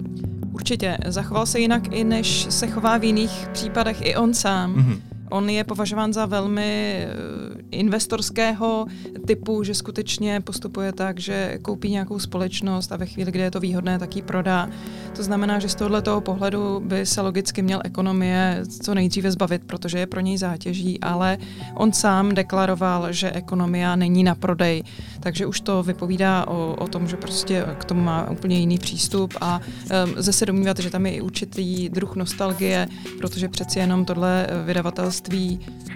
Určitě. 0.52 0.98
Zachoval 1.06 1.46
se 1.46 1.60
jinak 1.60 1.94
i 1.94 2.04
než 2.04 2.46
se 2.50 2.66
chová 2.66 2.98
v 2.98 3.04
jiných 3.04 3.48
případech 3.52 4.06
i 4.06 4.16
on 4.16 4.34
sám. 4.34 4.74
Mm-hmm. 4.74 5.00
On 5.30 5.50
je 5.50 5.64
považován 5.64 6.12
za 6.12 6.26
velmi 6.26 7.06
eh, 7.06 7.61
investorského 7.72 8.86
typu, 9.26 9.64
že 9.64 9.74
skutečně 9.74 10.40
postupuje 10.40 10.92
tak, 10.92 11.20
že 11.20 11.58
koupí 11.62 11.90
nějakou 11.90 12.18
společnost 12.18 12.92
a 12.92 12.96
ve 12.96 13.06
chvíli, 13.06 13.32
kdy 13.32 13.40
je 13.40 13.50
to 13.50 13.60
výhodné, 13.60 13.98
tak 13.98 14.16
ji 14.16 14.22
prodá. 14.22 14.68
To 15.16 15.22
znamená, 15.22 15.58
že 15.58 15.68
z 15.68 15.74
tohoto 15.74 16.20
pohledu 16.20 16.80
by 16.80 17.06
se 17.06 17.20
logicky 17.20 17.62
měl 17.62 17.80
ekonomie 17.84 18.62
co 18.80 18.94
nejdříve 18.94 19.30
zbavit, 19.32 19.62
protože 19.66 19.98
je 19.98 20.06
pro 20.06 20.20
něj 20.20 20.38
zátěží, 20.38 21.00
ale 21.00 21.38
on 21.74 21.92
sám 21.92 22.34
deklaroval, 22.34 23.12
že 23.12 23.32
ekonomia 23.32 23.96
není 23.96 24.24
na 24.24 24.34
prodej, 24.34 24.82
takže 25.20 25.46
už 25.46 25.60
to 25.60 25.82
vypovídá 25.82 26.46
o, 26.48 26.76
o 26.78 26.88
tom, 26.88 27.08
že 27.08 27.16
prostě 27.16 27.64
k 27.78 27.84
tomu 27.84 28.02
má 28.02 28.30
úplně 28.30 28.58
jiný 28.58 28.78
přístup 28.78 29.34
a 29.40 29.60
um, 29.60 30.14
zase 30.16 30.46
domnívat, 30.46 30.78
že 30.78 30.90
tam 30.90 31.06
je 31.06 31.12
i 31.12 31.20
určitý 31.20 31.88
druh 31.88 32.16
nostalgie, 32.16 32.88
protože 33.18 33.48
přeci 33.48 33.78
jenom 33.78 34.04
tohle 34.04 34.46
vydavatelství 34.64 35.58
uh, 35.58 35.94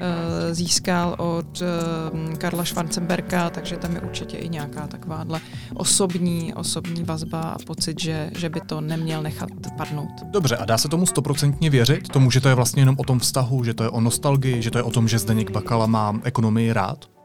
získal 0.53 1.15
od 1.19 1.63
Karla 2.39 2.65
Schwarzenberga, 2.65 3.51
takže 3.51 3.77
tam 3.77 3.95
je 3.95 4.01
určitě 4.01 4.37
i 4.37 4.49
nějaká 4.49 4.87
takováhle 4.87 5.41
osobní, 5.75 6.55
osobní 6.55 7.05
vazba 7.05 7.41
a 7.41 7.57
pocit, 7.67 8.01
že, 8.01 8.31
že 8.35 8.49
by 8.49 8.61
to 8.61 8.81
nemělo 8.81 9.07
měl 9.07 9.23
nechat 9.23 9.49
padnout. 9.77 10.11
Dobře, 10.31 10.57
a 10.57 10.65
dá 10.65 10.79
se 10.79 10.89
tomu 10.89 11.07
stoprocentně 11.07 11.71
věřit? 11.71 12.09
Tomu, 12.09 12.31
že 12.31 12.41
to 12.41 12.49
je 12.49 12.55
vlastně 12.55 12.83
jenom 12.83 12.97
o 12.99 13.05
tom 13.05 13.19
vztahu, 13.19 13.65
že 13.65 13.75
to 13.75 13.83
je 13.83 13.91
o 13.91 14.01
nostalgii, 14.01 14.63
že 14.63 14.71
to 14.71 14.79
je 14.79 14.83
o 14.83 14.91
tom, 14.91 15.09
že 15.09 15.19
Zdeněk 15.19 15.51
Bakala 15.51 15.87
má 15.87 16.21
ekonomii 16.25 16.73
rád? 16.73 17.16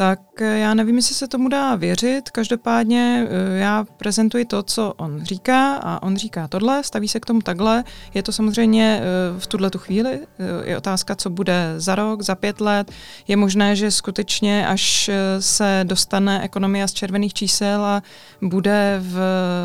Tak 0.00 0.20
eh, 0.40 0.58
já 0.58 0.74
nevím, 0.74 0.96
jestli 0.96 1.14
se 1.14 1.28
tomu 1.28 1.48
dá 1.48 1.74
věřit. 1.74 2.30
Každopádně 2.30 3.26
eh, 3.28 3.58
já 3.58 3.84
prezentuji 3.96 4.44
to, 4.44 4.62
co 4.62 4.94
on 4.96 5.24
říká 5.24 5.74
a 5.74 6.02
on 6.02 6.16
říká 6.16 6.48
tohle, 6.48 6.84
staví 6.84 7.08
se 7.08 7.20
k 7.20 7.26
tomu 7.26 7.40
takhle. 7.40 7.84
Je 8.14 8.22
to 8.22 8.32
samozřejmě 8.32 9.00
eh, 9.02 9.40
v 9.40 9.46
tuhle 9.46 9.70
tu 9.70 9.78
chvíli. 9.78 10.20
Je 10.64 10.76
otázka, 10.76 11.14
co 11.16 11.30
bude 11.30 11.74
za 11.76 11.94
rok, 11.94 12.22
za 12.22 12.34
pět 12.34 12.60
let. 12.60 12.92
Je 13.28 13.36
možné, 13.36 13.76
že 13.76 13.90
skutečně, 13.90 14.66
až 14.68 15.10
se 15.38 15.80
dostane 15.84 16.42
ekonomia 16.42 16.86
z 16.86 16.92
červených 16.92 17.34
čísel 17.34 17.84
a 17.84 18.02
bude 18.42 18.98
v 19.02 19.18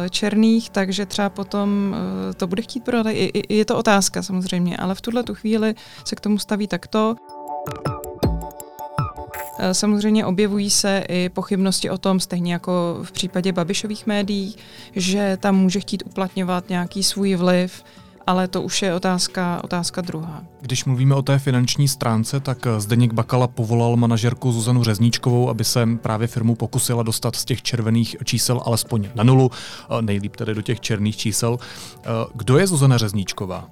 černých, 0.10 0.70
takže 0.70 1.06
třeba 1.06 1.30
potom 1.30 1.96
to 2.38 2.48
bude 2.48 2.62
chtít 2.62 2.84
prodat. 2.84 3.08
Je 3.50 3.66
to 3.66 3.78
otázka 3.78 4.24
samozřejmě, 4.24 4.78
ale 4.78 4.96
v 4.96 5.02
tuhle 5.02 5.24
tu 5.24 5.36
chvíli 5.36 5.76
se 6.06 6.16
k 6.16 6.20
tomu 6.20 6.40
staví 6.40 6.68
takto. 6.68 7.16
Samozřejmě 9.72 10.26
objevují 10.26 10.70
se 10.70 11.04
i 11.10 11.30
pochybnosti 11.30 11.90
o 11.90 11.98
tom, 11.98 12.20
stejně 12.20 12.54
jako 12.54 13.00
v 13.04 13.12
případě 13.12 13.52
Babišových 13.52 14.08
médií, 14.08 14.56
že 14.96 15.38
tam 15.42 15.56
může 15.56 15.80
chtít 15.80 16.04
uplatňovat 16.06 16.70
nějaký 16.70 17.04
svůj 17.04 17.36
vliv, 17.36 17.84
ale 18.28 18.48
to 18.48 18.62
už 18.62 18.82
je 18.82 18.96
otázka, 18.96 19.62
otázka 19.64 20.02
druhá. 20.02 20.44
Když 20.62 20.86
mluvíme 20.86 21.16
o 21.16 21.22
té 21.22 21.40
finanční 21.40 21.88
stránce, 21.88 22.40
tak 22.40 22.68
eh, 22.68 22.82
Zdeněk 22.82 23.14
Bakala 23.14 23.48
povolal 23.48 23.96
manažerku 23.96 24.52
Zuzanu 24.52 24.84
Řezníčkovou, 24.84 25.50
aby 25.50 25.64
se 25.64 25.88
právě 26.02 26.28
firmu 26.28 26.56
pokusila 26.56 27.04
dostat 27.04 27.36
z 27.36 27.46
těch 27.46 27.62
červených 27.62 28.18
čísel 28.24 28.62
alespoň 28.66 29.10
na 29.16 29.24
nulu, 29.24 29.52
eh, 29.52 30.02
nejlíp 30.02 30.36
tedy 30.36 30.54
do 30.54 30.62
těch 30.62 30.80
černých 30.80 31.18
čísel. 31.18 31.60
Kdo 32.34 32.58
je 32.58 32.68
Zuzana 32.68 32.98
Řezníčková? 32.98 33.70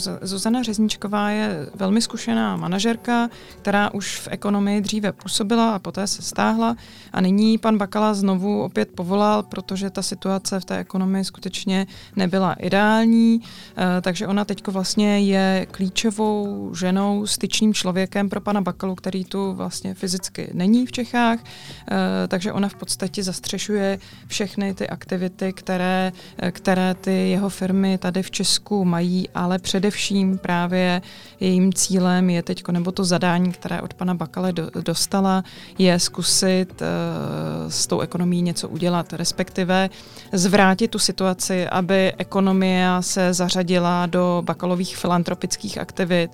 Zuzana 0.00 0.62
Řezničková 0.62 1.30
je 1.30 1.66
velmi 1.74 2.02
zkušená 2.02 2.56
manažerka, 2.56 3.28
která 3.62 3.90
už 3.94 4.18
v 4.18 4.28
ekonomii 4.30 4.80
dříve 4.80 5.12
působila 5.12 5.74
a 5.74 5.78
poté 5.78 6.06
se 6.06 6.22
stáhla. 6.22 6.76
A 7.12 7.20
nyní 7.20 7.58
pan 7.58 7.78
Bakala 7.78 8.14
znovu 8.14 8.62
opět 8.62 8.88
povolal, 8.94 9.42
protože 9.42 9.90
ta 9.90 10.02
situace 10.02 10.60
v 10.60 10.64
té 10.64 10.78
ekonomii 10.78 11.24
skutečně 11.24 11.86
nebyla 12.16 12.52
ideální, 12.52 13.40
eh, 13.76 14.00
takže 14.00 14.26
ona 14.26 14.44
teď 14.44 14.66
vlastně 14.68 15.20
je 15.20 15.66
klíčovou 15.70 16.70
ženou, 16.74 17.26
styčným 17.26 17.74
člověkem 17.74 18.28
pro 18.28 18.40
pana 18.40 18.60
Bakalu, 18.60 18.94
který 18.94 19.24
tu 19.24 19.52
vlastně 19.52 19.94
fyzicky 19.94 20.50
není 20.52 20.86
v 20.86 20.92
Čechách, 20.92 21.38
eh, 21.42 22.28
takže 22.28 22.52
ona 22.52 22.68
v 22.68 22.74
podstatě 22.74 23.22
zastřešuje 23.22 23.98
všechny 24.26 24.74
ty 24.74 24.88
aktivity, 24.88 25.52
které, 25.52 26.12
eh, 26.38 26.50
které 26.50 26.94
ty 26.94 27.30
jeho 27.30 27.48
firmy 27.48 27.98
tady 27.98 28.22
v 28.22 28.30
Česku 28.30 28.84
mají, 28.84 29.28
ale 29.34 29.58
před 29.58 29.81
především 29.82 30.38
právě 30.38 31.02
jejím 31.40 31.72
cílem 31.72 32.30
je 32.30 32.42
teď, 32.42 32.68
nebo 32.70 32.92
to 32.92 33.04
zadání, 33.04 33.52
které 33.52 33.80
od 33.80 33.94
pana 33.94 34.14
Bakale 34.14 34.52
do, 34.52 34.70
dostala, 34.84 35.44
je 35.78 35.98
zkusit 35.98 36.82
uh, 36.82 37.70
s 37.70 37.86
tou 37.86 38.00
ekonomií 38.00 38.42
něco 38.42 38.68
udělat, 38.68 39.12
respektive 39.12 39.90
zvrátit 40.32 40.90
tu 40.90 40.98
situaci, 40.98 41.66
aby 41.68 42.12
ekonomie 42.18 42.86
se 43.00 43.34
zařadila 43.34 44.06
do 44.06 44.42
bakalových 44.44 44.96
filantropických 44.96 45.78
aktivit, 45.78 46.30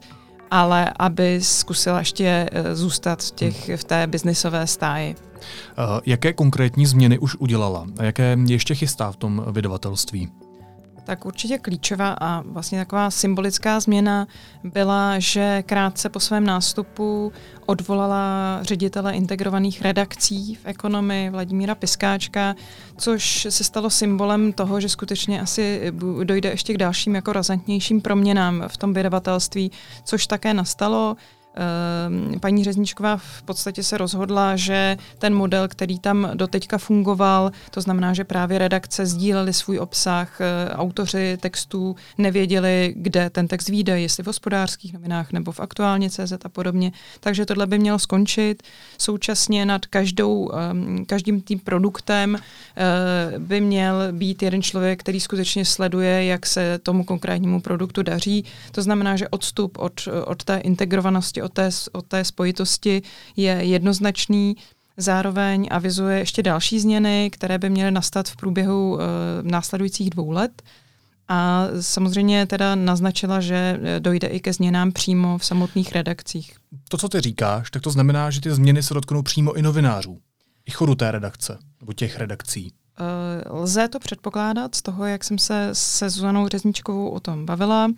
ale 0.51 0.93
aby 0.99 1.41
zkusila 1.43 1.99
ještě 1.99 2.49
eh, 2.53 2.75
zůstat 2.77 3.23
v, 3.23 3.31
těch, 3.31 3.71
v 3.77 3.85
té 3.85 4.07
biznisové 4.07 4.67
stáji. 4.67 5.17
Uh, 5.17 6.01
jaké 6.07 6.33
konkrétní 6.33 6.87
změny 6.87 7.19
už 7.19 7.37
udělala 7.37 7.87
a 7.99 8.05
jaké 8.05 8.37
ještě 8.47 8.75
chystá 8.75 9.13
v 9.13 9.17
tom 9.17 9.45
vydavatelství? 9.51 10.29
Tak 11.09 11.27
určitě 11.27 11.59
klíčová 11.59 12.17
a 12.21 12.41
vlastně 12.41 12.79
taková 12.79 13.11
symbolická 13.11 13.81
změna 13.81 14.27
byla, 14.65 15.19
že 15.19 15.63
krátce 15.67 16.09
po 16.09 16.21
svém 16.21 16.45
nástupu 16.45 17.33
odvolala 17.67 18.59
ředitele 18.63 19.15
integrovaných 19.15 19.83
redakcí 19.83 20.55
v 20.55 20.61
ekonomii 20.65 21.31
Vladimíra 21.31 21.75
Piskáčka, 21.75 22.55
což 22.97 23.47
se 23.51 23.65
stalo 23.65 23.91
symbolem 23.91 24.53
toho, 24.53 24.81
že 24.81 24.89
skutečně 24.89 25.41
asi 25.41 25.93
dojde 26.25 26.49
ještě 26.49 26.75
k 26.75 26.79
dalším 26.79 27.15
jako 27.15 27.33
razantnějším 27.33 28.01
proměnám 28.01 28.65
v 28.69 28.77
tom 28.77 28.95
vydavatelství, 28.95 29.71
což 30.05 30.27
také 30.27 30.55
nastalo. 30.55 31.17
Ehm, 31.59 32.41
paní 32.41 32.65
Řezničková 32.65 33.17
v 33.17 33.43
podstatě 33.43 33.83
se 33.83 33.99
rozhodla, 33.99 34.57
že 34.57 34.97
ten 35.19 35.35
model, 35.35 35.69
který 35.69 35.99
tam 35.99 36.31
doteďka 36.35 36.79
fungoval, 36.79 37.51
to 37.71 37.81
znamená, 37.81 38.15
že 38.15 38.25
právě 38.25 38.59
redakce 38.59 39.07
sdíleli 39.07 39.53
svůj 39.53 39.79
obsah, 39.79 40.41
eh, 40.41 40.71
autoři 40.75 41.39
textů 41.41 41.97
nevěděli, 42.19 42.95
kde 42.97 43.31
ten 43.31 43.49
text 43.49 43.69
vyjde, 43.69 44.01
jestli 44.01 44.23
v 44.23 44.27
hospodářských 44.27 44.93
novinách 44.93 45.33
nebo 45.33 45.53
v 45.53 45.61
aktuálně 45.61 46.11
CZ 46.11 46.33
a 46.45 46.49
podobně. 46.49 46.93
Takže 47.21 47.47
tohle 47.47 47.67
by 47.67 47.79
mělo 47.79 47.99
skončit. 47.99 48.63
Současně 48.99 49.67
nad 49.67 49.87
každou, 49.87 50.51
ehm, 50.53 51.05
každým 51.07 51.41
tím 51.41 51.59
produktem 51.59 52.37
eh, 52.37 53.39
by 53.39 53.61
měl 53.61 53.95
být 54.13 54.43
jeden 54.43 54.63
člověk, 54.63 55.01
který 55.01 55.21
skutečně 55.21 55.65
sleduje, 55.65 56.25
jak 56.25 56.47
se 56.47 56.79
tomu 56.79 57.05
konkrétnímu 57.05 57.61
produktu 57.61 58.03
daří. 58.03 58.45
To 58.73 58.83
znamená, 58.83 59.17
že 59.17 59.29
odstup 59.29 59.79
od, 59.79 60.09
od 60.25 60.45
té 60.45 60.59
integrovanosti, 60.59 61.43
o 61.49 61.51
té, 61.51 61.71
o 61.93 62.03
té 62.03 62.25
spojitosti 62.25 63.03
je 63.37 63.53
jednoznačný. 63.53 64.57
Zároveň 64.97 65.69
avizuje 65.71 66.19
ještě 66.19 66.43
další 66.43 66.81
změny, 66.81 67.31
které 67.33 67.59
by 67.59 67.71
měly 67.71 67.91
nastat 67.91 68.29
v 68.29 68.37
průběhu 68.37 68.93
uh, 68.93 69.01
následujících 69.43 70.11
dvou 70.11 70.31
let. 70.31 70.63
A 71.29 71.67
samozřejmě 71.81 72.47
teda 72.47 72.75
naznačila, 72.75 73.41
že 73.41 73.81
dojde 73.99 74.29
i 74.29 74.41
ke 74.41 74.53
změnám 74.53 74.93
přímo 74.93 75.39
v 75.39 75.45
samotných 75.45 75.93
redakcích. 75.93 76.57
To, 76.89 76.99
co 76.99 77.09
ty 77.09 77.21
říkáš, 77.21 77.71
tak 77.71 77.83
to 77.83 77.91
znamená, 77.91 78.31
že 78.31 78.41
ty 78.41 78.51
změny 78.51 78.83
se 78.83 78.95
dotknou 78.95 79.23
přímo 79.23 79.53
i 79.53 79.63
novinářů, 79.63 80.19
i 80.67 80.71
chodu 80.71 80.95
té 80.95 81.11
redakce, 81.11 81.59
nebo 81.81 81.93
těch 81.93 82.19
redakcí. 82.19 82.73
Eh, 83.01 83.43
lze 83.51 83.89
to 83.89 83.99
předpokládat 83.99 84.75
z 84.75 84.83
toho, 84.83 85.07
jak 85.07 85.25
jsem 85.25 85.39
se 85.39 85.69
se 85.73 86.11
Zuzanou 86.11 86.49
Řezničkovou 86.49 87.09
o 87.09 87.21
tom 87.21 87.47
bavila, 87.47 87.89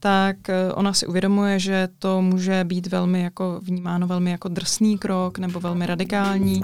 tak 0.00 0.48
eh, 0.48 0.72
ona 0.72 0.92
si 0.92 1.06
uvědomuje, 1.06 1.58
že 1.58 1.88
to 1.98 2.22
může 2.22 2.64
být 2.64 2.86
velmi 2.86 3.22
jako 3.22 3.60
vnímáno 3.62 4.06
velmi 4.06 4.30
jako 4.30 4.48
drsný 4.48 4.98
krok 4.98 5.38
nebo 5.38 5.60
velmi 5.60 5.86
radikální. 5.86 6.60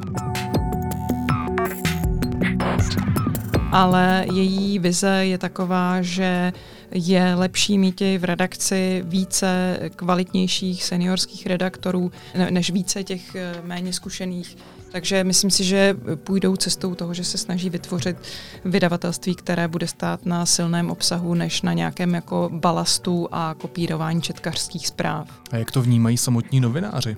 Ale 3.72 4.26
její 4.32 4.78
vize 4.78 5.26
je 5.26 5.38
taková, 5.38 6.02
že 6.02 6.52
je 6.90 7.34
lepší 7.34 7.78
mít 7.78 8.00
v 8.00 8.24
redakci 8.24 9.02
více 9.06 9.78
kvalitnějších 9.96 10.84
seniorských 10.84 11.46
redaktorů, 11.46 12.12
než 12.50 12.70
více 12.70 13.04
těch 13.04 13.34
eh, 13.34 13.54
méně 13.64 13.92
zkušených 13.92 14.56
takže 14.92 15.24
myslím 15.24 15.50
si, 15.50 15.64
že 15.64 15.96
půjdou 16.14 16.56
cestou 16.56 16.94
toho, 16.94 17.14
že 17.14 17.24
se 17.24 17.38
snaží 17.38 17.70
vytvořit 17.70 18.16
vydavatelství, 18.64 19.34
které 19.34 19.68
bude 19.68 19.86
stát 19.86 20.26
na 20.26 20.46
silném 20.46 20.90
obsahu, 20.90 21.34
než 21.34 21.62
na 21.62 21.72
nějakém 21.72 22.14
jako 22.14 22.50
balastu 22.52 23.28
a 23.32 23.54
kopírování 23.58 24.22
četkařských 24.22 24.86
zpráv. 24.86 25.28
A 25.50 25.56
jak 25.56 25.70
to 25.70 25.82
vnímají 25.82 26.16
samotní 26.16 26.60
novináři? 26.60 27.16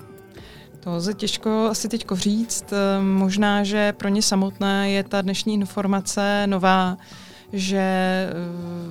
To 0.79 0.91
lze 0.91 1.13
těžko 1.13 1.67
asi 1.71 1.87
teď 1.87 2.05
říct. 2.13 2.73
Možná, 3.01 3.63
že 3.63 3.93
pro 3.93 4.09
ně 4.09 4.21
samotné 4.21 4.91
je 4.91 5.03
ta 5.03 5.21
dnešní 5.21 5.53
informace 5.53 6.47
nová, 6.47 6.97
že 7.53 7.77
eh, 7.77 8.33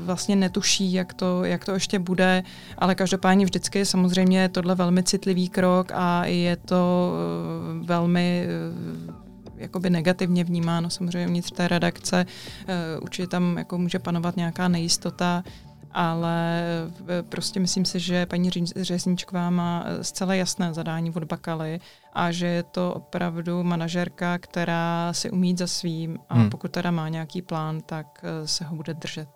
vlastně 0.05 0.37
netuší, 0.37 0.93
jak 0.93 1.15
to, 1.15 1.45
jak 1.45 1.65
to 1.65 1.73
ještě 1.73 1.99
bude, 1.99 2.43
ale 2.79 2.95
každopádně 2.95 3.45
vždycky 3.45 3.79
je 3.79 3.85
samozřejmě 3.85 4.49
tohle 4.49 4.75
velmi 4.75 5.03
citlivý 5.03 5.49
krok 5.49 5.93
a 5.95 6.25
je 6.27 6.57
to 6.57 7.13
eh, 7.15 7.87
velmi 7.87 8.47
eh, 8.47 9.13
jakoby 9.57 9.91
negativně 9.91 10.45
vnímáno 10.45 10.91
samozřejmě 10.91 11.27
vnitř 11.27 11.51
té 11.51 11.69
redakce. 11.69 12.27
Určitě 13.03 13.29
tam 13.29 13.59
jako 13.59 13.79
může 13.79 13.99
panovat 13.99 14.37
nějaká 14.37 14.69
nejistota, 14.69 15.45
ale 15.95 16.63
prostě 17.29 17.61
myslím 17.61 17.85
si, 17.85 18.01
že 18.01 18.27
paní 18.27 18.51
Řezničková 18.77 19.51
má 19.51 19.85
zcela 20.03 20.35
jasné 20.35 20.75
zadání 20.75 21.11
od 21.11 21.25
Bakaly 21.25 21.81
a 22.13 22.33
že 22.33 22.47
je 22.47 22.63
to 22.63 22.95
opravdu 22.95 23.63
manažerka, 23.63 24.39
která 24.39 25.13
si 25.13 25.31
umí 25.31 25.57
za 25.57 25.67
svým 25.67 26.19
a 26.29 26.35
hmm. 26.35 26.51
pokud 26.51 26.71
teda 26.71 26.91
má 26.91 27.09
nějaký 27.09 27.43
plán, 27.43 27.81
tak 27.81 28.07
eh, 28.23 28.49
se 28.49 28.65
ho 28.65 28.77
bude 28.77 28.95
držet. 28.95 29.29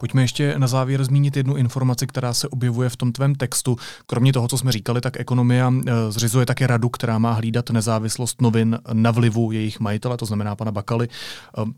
Pojďme 0.00 0.22
ještě 0.22 0.58
na 0.58 0.66
závěr 0.66 1.04
zmínit 1.04 1.36
jednu 1.36 1.56
informaci, 1.56 2.06
která 2.06 2.34
se 2.34 2.48
objevuje 2.48 2.88
v 2.88 2.96
tom 2.96 3.12
tvém 3.12 3.34
textu. 3.34 3.76
Kromě 4.06 4.32
toho, 4.32 4.48
co 4.48 4.58
jsme 4.58 4.72
říkali, 4.72 5.00
tak 5.00 5.20
ekonomia 5.20 5.72
zřizuje 6.08 6.46
také 6.46 6.66
radu, 6.66 6.88
která 6.88 7.18
má 7.18 7.32
hlídat 7.32 7.70
nezávislost 7.70 8.42
novin 8.42 8.78
na 8.92 9.10
vlivu 9.10 9.52
jejich 9.52 9.80
majitele, 9.80 10.16
to 10.16 10.26
znamená 10.26 10.56
pana 10.56 10.72
Bakaly. 10.72 11.08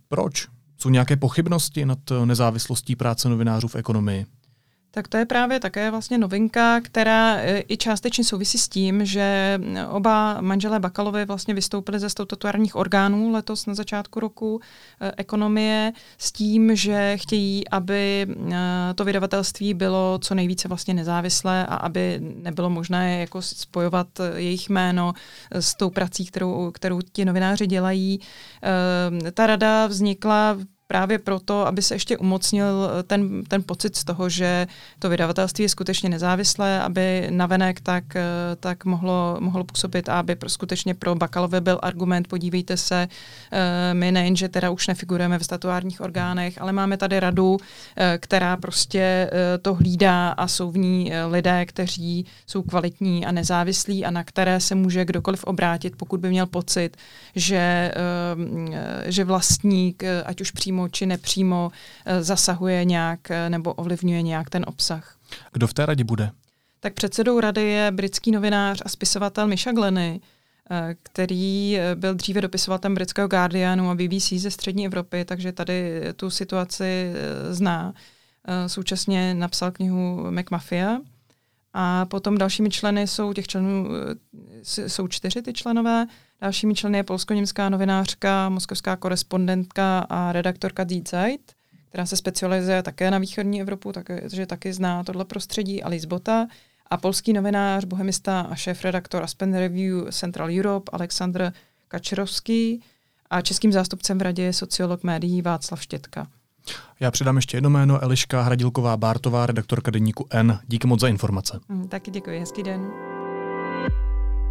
Proč? 0.09 0.49
Jsou 0.79 0.91
nějaké 0.91 1.17
pochybnosti 1.17 1.87
nad 1.87 1.99
nezávislostí 2.25 2.97
práce 2.97 3.29
novinářů 3.29 3.69
v 3.69 3.77
ekonomii? 3.77 4.27
Tak 4.91 5.09
to 5.09 5.17
je 5.17 5.27
právě 5.27 5.61
také 5.61 5.91
vlastně 5.91 6.19
novinka, 6.19 6.81
která 6.81 7.37
e, 7.37 7.63
i 7.69 7.77
částečně 7.77 8.25
souvisí 8.25 8.59
s 8.59 8.69
tím, 8.69 9.05
že 9.05 9.59
oba 9.91 10.41
manželé 10.41 10.81
Bakalovi 10.81 11.25
vlastně 11.25 11.55
vystoupili 11.55 11.99
ze 11.99 12.11
statutárních 12.11 12.77
orgánů 12.77 13.31
letos 13.31 13.67
na 13.67 13.75
začátku 13.75 14.21
roku 14.21 14.61
e, 15.01 15.13
ekonomie 15.17 15.93
s 16.19 16.33
tím, 16.33 16.77
že 16.77 17.17
chtějí, 17.17 17.69
aby 17.69 18.27
e, 18.53 18.95
to 18.95 19.05
vydavatelství 19.05 19.75
bylo 19.75 20.19
co 20.23 20.35
nejvíce 20.35 20.69
vlastně 20.69 20.95
nezávislé 20.95 21.67
a 21.67 21.75
aby 21.75 22.21
nebylo 22.21 22.71
možné 22.71 23.21
jako 23.21 23.43
spojovat 23.43 24.07
jejich 24.37 24.71
jméno 24.71 25.13
s 25.51 25.75
tou 25.75 25.91
prací, 25.91 26.27
kterou, 26.27 26.71
kterou 26.71 27.01
ti 27.13 27.25
novináři 27.25 27.67
dělají. 27.67 28.21
Ta 29.35 29.47
rada 29.47 29.87
vznikla 29.87 30.57
právě 30.89 31.19
proto, 31.19 31.67
aby 31.67 31.83
se 31.83 31.95
ještě 31.95 32.17
umocnil 32.17 32.91
eh, 32.91 33.03
ten, 33.03 33.45
ten 33.45 33.63
pocit 33.63 33.97
z 33.97 34.05
toho, 34.05 34.29
že 34.29 34.67
to 34.99 35.09
vydavatelství 35.09 35.63
je 35.63 35.69
skutečně 35.69 36.09
nezávislé, 36.09 36.81
aby 36.81 37.27
navenek 37.31 37.81
tak, 37.81 38.17
eh, 38.17 38.23
tak 38.61 38.85
mohlo, 38.85 39.37
mohlo 39.41 39.65
působit 39.65 40.09
a 40.09 40.19
aby 40.19 40.37
pro, 40.37 40.49
skutečně 40.49 40.95
pro 40.95 41.15
Bakalové 41.15 41.61
byl 41.61 41.79
argument, 41.83 42.29
podívejte 42.29 42.77
se, 42.77 43.09
eh, 43.53 43.95
my 43.95 44.13
nejen, 44.13 44.37
že 44.37 44.49
teda 44.49 44.71
už 44.71 44.87
nefigurujeme 44.87 45.39
v 45.39 45.45
statuárních 45.45 46.01
orgánech, 46.01 46.61
ale 46.61 46.73
máme 46.73 46.97
tady 46.97 47.21
radu, 47.21 47.57
která 48.19 48.57
prostě 48.57 49.31
to 49.63 49.75
hlídá 49.75 50.29
a 50.29 50.49
jsou 50.49 50.71
v 50.71 50.79
ní 50.79 51.13
lidé, 51.31 51.67
kteří 51.67 52.27
jsou 52.47 52.63
kvalitní 52.63 53.27
a 53.27 53.33
nezávislí 53.33 54.05
a 54.05 54.11
na 54.11 54.25
které 54.25 54.61
se 54.61 54.75
může 54.75 55.05
kdokoliv 55.05 55.45
obrátit, 55.45 55.97
pokud 55.97 56.21
by 56.21 56.29
měl 56.29 56.47
pocit, 56.47 56.97
že, 57.35 57.93
že 59.07 59.25
vlastník, 59.25 60.03
ať 60.25 60.41
už 60.41 60.51
přímo 60.51 60.78
přímo 60.79 60.89
či 60.89 61.07
nepřímo 61.07 61.73
eh, 62.07 62.23
zasahuje 62.23 62.85
nějak 62.85 63.31
eh, 63.31 63.51
nebo 63.51 63.75
ovlivňuje 63.75 64.23
nějak 64.23 64.51
ten 64.51 64.65
obsah. 64.69 65.17
Kdo 65.53 65.67
v 65.67 65.75
té 65.75 65.87
radě 65.87 66.05
bude? 66.05 66.31
Tak 66.81 66.95
předsedou 66.95 67.41
rady 67.41 67.63
je 67.63 67.91
britský 67.91 68.31
novinář 68.31 68.83
a 68.85 68.89
spisovatel 68.89 69.47
Misha 69.47 69.73
Glenny, 69.73 70.21
eh, 70.71 70.95
který 71.03 71.79
byl 71.95 72.15
dříve 72.15 72.41
dopisovatelem 72.41 72.95
britského 72.95 73.29
Guardianu 73.29 73.91
a 73.91 73.95
BBC 73.95 74.39
ze 74.39 74.51
střední 74.51 74.87
Evropy, 74.87 75.25
takže 75.25 75.53
tady 75.53 76.03
tu 76.17 76.31
situaci 76.31 77.13
zná. 77.51 77.95
Současně 78.67 79.35
napsal 79.35 79.71
knihu 79.71 80.31
McMafia. 80.31 80.99
A 81.75 82.07
potom 82.07 82.39
dalšími 82.39 82.71
členy 82.71 83.07
jsou 83.07 83.33
těch 83.33 83.47
členů, 83.47 83.89
jsou 84.63 85.09
čtyři 85.09 85.43
ty 85.43 85.53
členové. 85.53 86.07
Dalšími 86.41 86.75
členy 86.75 86.99
je 86.99 87.03
polsko-němská 87.03 87.69
novinářka, 87.69 88.49
moskovská 88.49 88.97
korespondentka 88.97 89.99
a 89.99 90.33
redaktorka 90.33 90.85
Die 90.85 91.03
Zeit, 91.09 91.53
která 91.89 92.07
se 92.07 92.17
specializuje 92.17 92.83
také 92.83 93.11
na 93.11 93.19
východní 93.19 93.61
Evropu, 93.61 93.93
takže 93.93 94.47
taky 94.47 94.73
zná 94.73 95.05
tohle 95.05 95.25
prostředí, 95.25 95.83
Alice 95.83 96.07
Bota, 96.07 96.47
a 96.91 96.97
polský 96.97 97.33
novinář, 97.33 97.85
bohemista 97.85 98.41
a 98.41 98.55
šéf-redaktor 98.55 99.23
Aspen 99.23 99.55
Review 99.55 100.09
Central 100.11 100.49
Europe 100.59 100.91
Aleksandr 100.93 101.53
Kačerovský 101.89 102.83
a 103.31 103.41
českým 103.41 103.73
zástupcem 103.73 104.19
v 104.19 104.23
radě 104.23 104.43
je 104.43 104.53
sociolog 104.53 105.03
médií 105.03 105.43
Václav 105.43 105.83
Štětka. 105.83 106.27
Já 107.01 107.11
přidám 107.11 107.37
ještě 107.37 107.57
jedno 107.57 107.71
jméno, 107.71 108.03
Eliška 108.03 108.43
Hradilková 108.43 108.97
Bártová, 108.97 109.47
redaktorka 109.47 109.91
deníku 109.91 110.27
N. 110.31 110.59
Díky 110.67 110.87
moc 110.87 111.01
za 111.01 111.09
informace. 111.09 111.61
Mm, 111.69 111.89
taky 111.89 112.11
děkuji, 112.11 112.41
hezký 112.41 112.63
den. 112.63 112.91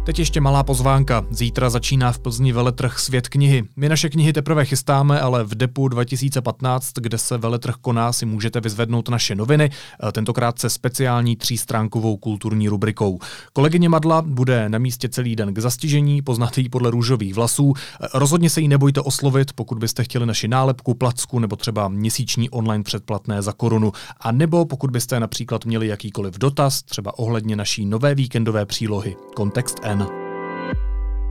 Teď 0.08 0.18
ještě 0.18 0.40
malá 0.40 0.62
pozvánka. 0.62 1.26
Zítra 1.30 1.70
začíná 1.70 2.12
v 2.12 2.18
Plzni 2.18 2.52
veletrh 2.52 2.98
Svět 2.98 3.28
knihy. 3.28 3.64
My 3.76 3.88
naše 3.88 4.08
knihy 4.08 4.32
teprve 4.32 4.64
chystáme, 4.64 5.20
ale 5.20 5.44
v 5.44 5.54
Depu 5.54 5.88
2015, 5.88 6.92
kde 6.94 7.18
se 7.18 7.38
veletrh 7.38 7.74
koná, 7.80 8.12
si 8.12 8.26
můžete 8.26 8.60
vyzvednout 8.60 9.08
naše 9.08 9.34
noviny, 9.34 9.70
tentokrát 10.12 10.58
se 10.58 10.70
speciální 10.70 11.36
třístránkovou 11.36 12.16
kulturní 12.16 12.68
rubrikou. 12.68 13.18
Kolegyně 13.52 13.88
Madla 13.88 14.22
bude 14.22 14.68
na 14.68 14.78
místě 14.78 15.08
celý 15.08 15.36
den 15.36 15.54
k 15.54 15.58
zastižení, 15.58 16.22
poznáte 16.22 16.60
ji 16.60 16.68
podle 16.68 16.90
růžových 16.90 17.34
vlasů. 17.34 17.74
Rozhodně 18.14 18.50
se 18.50 18.60
jí 18.60 18.68
nebojte 18.68 19.00
oslovit, 19.00 19.52
pokud 19.52 19.78
byste 19.78 20.04
chtěli 20.04 20.26
naši 20.26 20.48
nálepku, 20.48 20.94
placku 20.94 21.38
nebo 21.38 21.56
třeba 21.56 21.88
měsíční 21.88 22.50
online 22.50 22.84
předplatné 22.84 23.42
za 23.42 23.52
korunu. 23.52 23.92
A 24.20 24.32
nebo 24.32 24.64
pokud 24.64 24.90
byste 24.90 25.20
například 25.20 25.64
měli 25.64 25.86
jakýkoliv 25.86 26.38
dotaz, 26.38 26.82
třeba 26.82 27.18
ohledně 27.18 27.56
naší 27.56 27.86
nové 27.86 28.14
víkendové 28.14 28.66
přílohy 28.66 29.16
Kontext 29.34 29.78
N. 29.82 29.97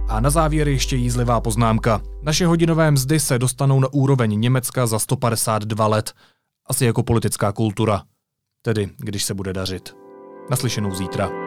A 0.09 0.19
na 0.19 0.29
závěr 0.29 0.67
ještě 0.67 0.95
jízlivá 0.95 1.41
poznámka. 1.41 2.01
Naše 2.21 2.45
hodinové 2.45 2.91
mzdy 2.91 3.19
se 3.19 3.39
dostanou 3.39 3.79
na 3.79 3.87
úroveň 3.93 4.39
Německa 4.39 4.87
za 4.87 4.99
152 4.99 5.87
let. 5.87 6.13
Asi 6.69 6.85
jako 6.85 7.03
politická 7.03 7.51
kultura. 7.51 8.03
Tedy, 8.61 8.89
když 8.97 9.23
se 9.23 9.33
bude 9.33 9.53
dařit. 9.53 9.95
Naslyšenou 10.49 10.95
zítra. 10.95 11.46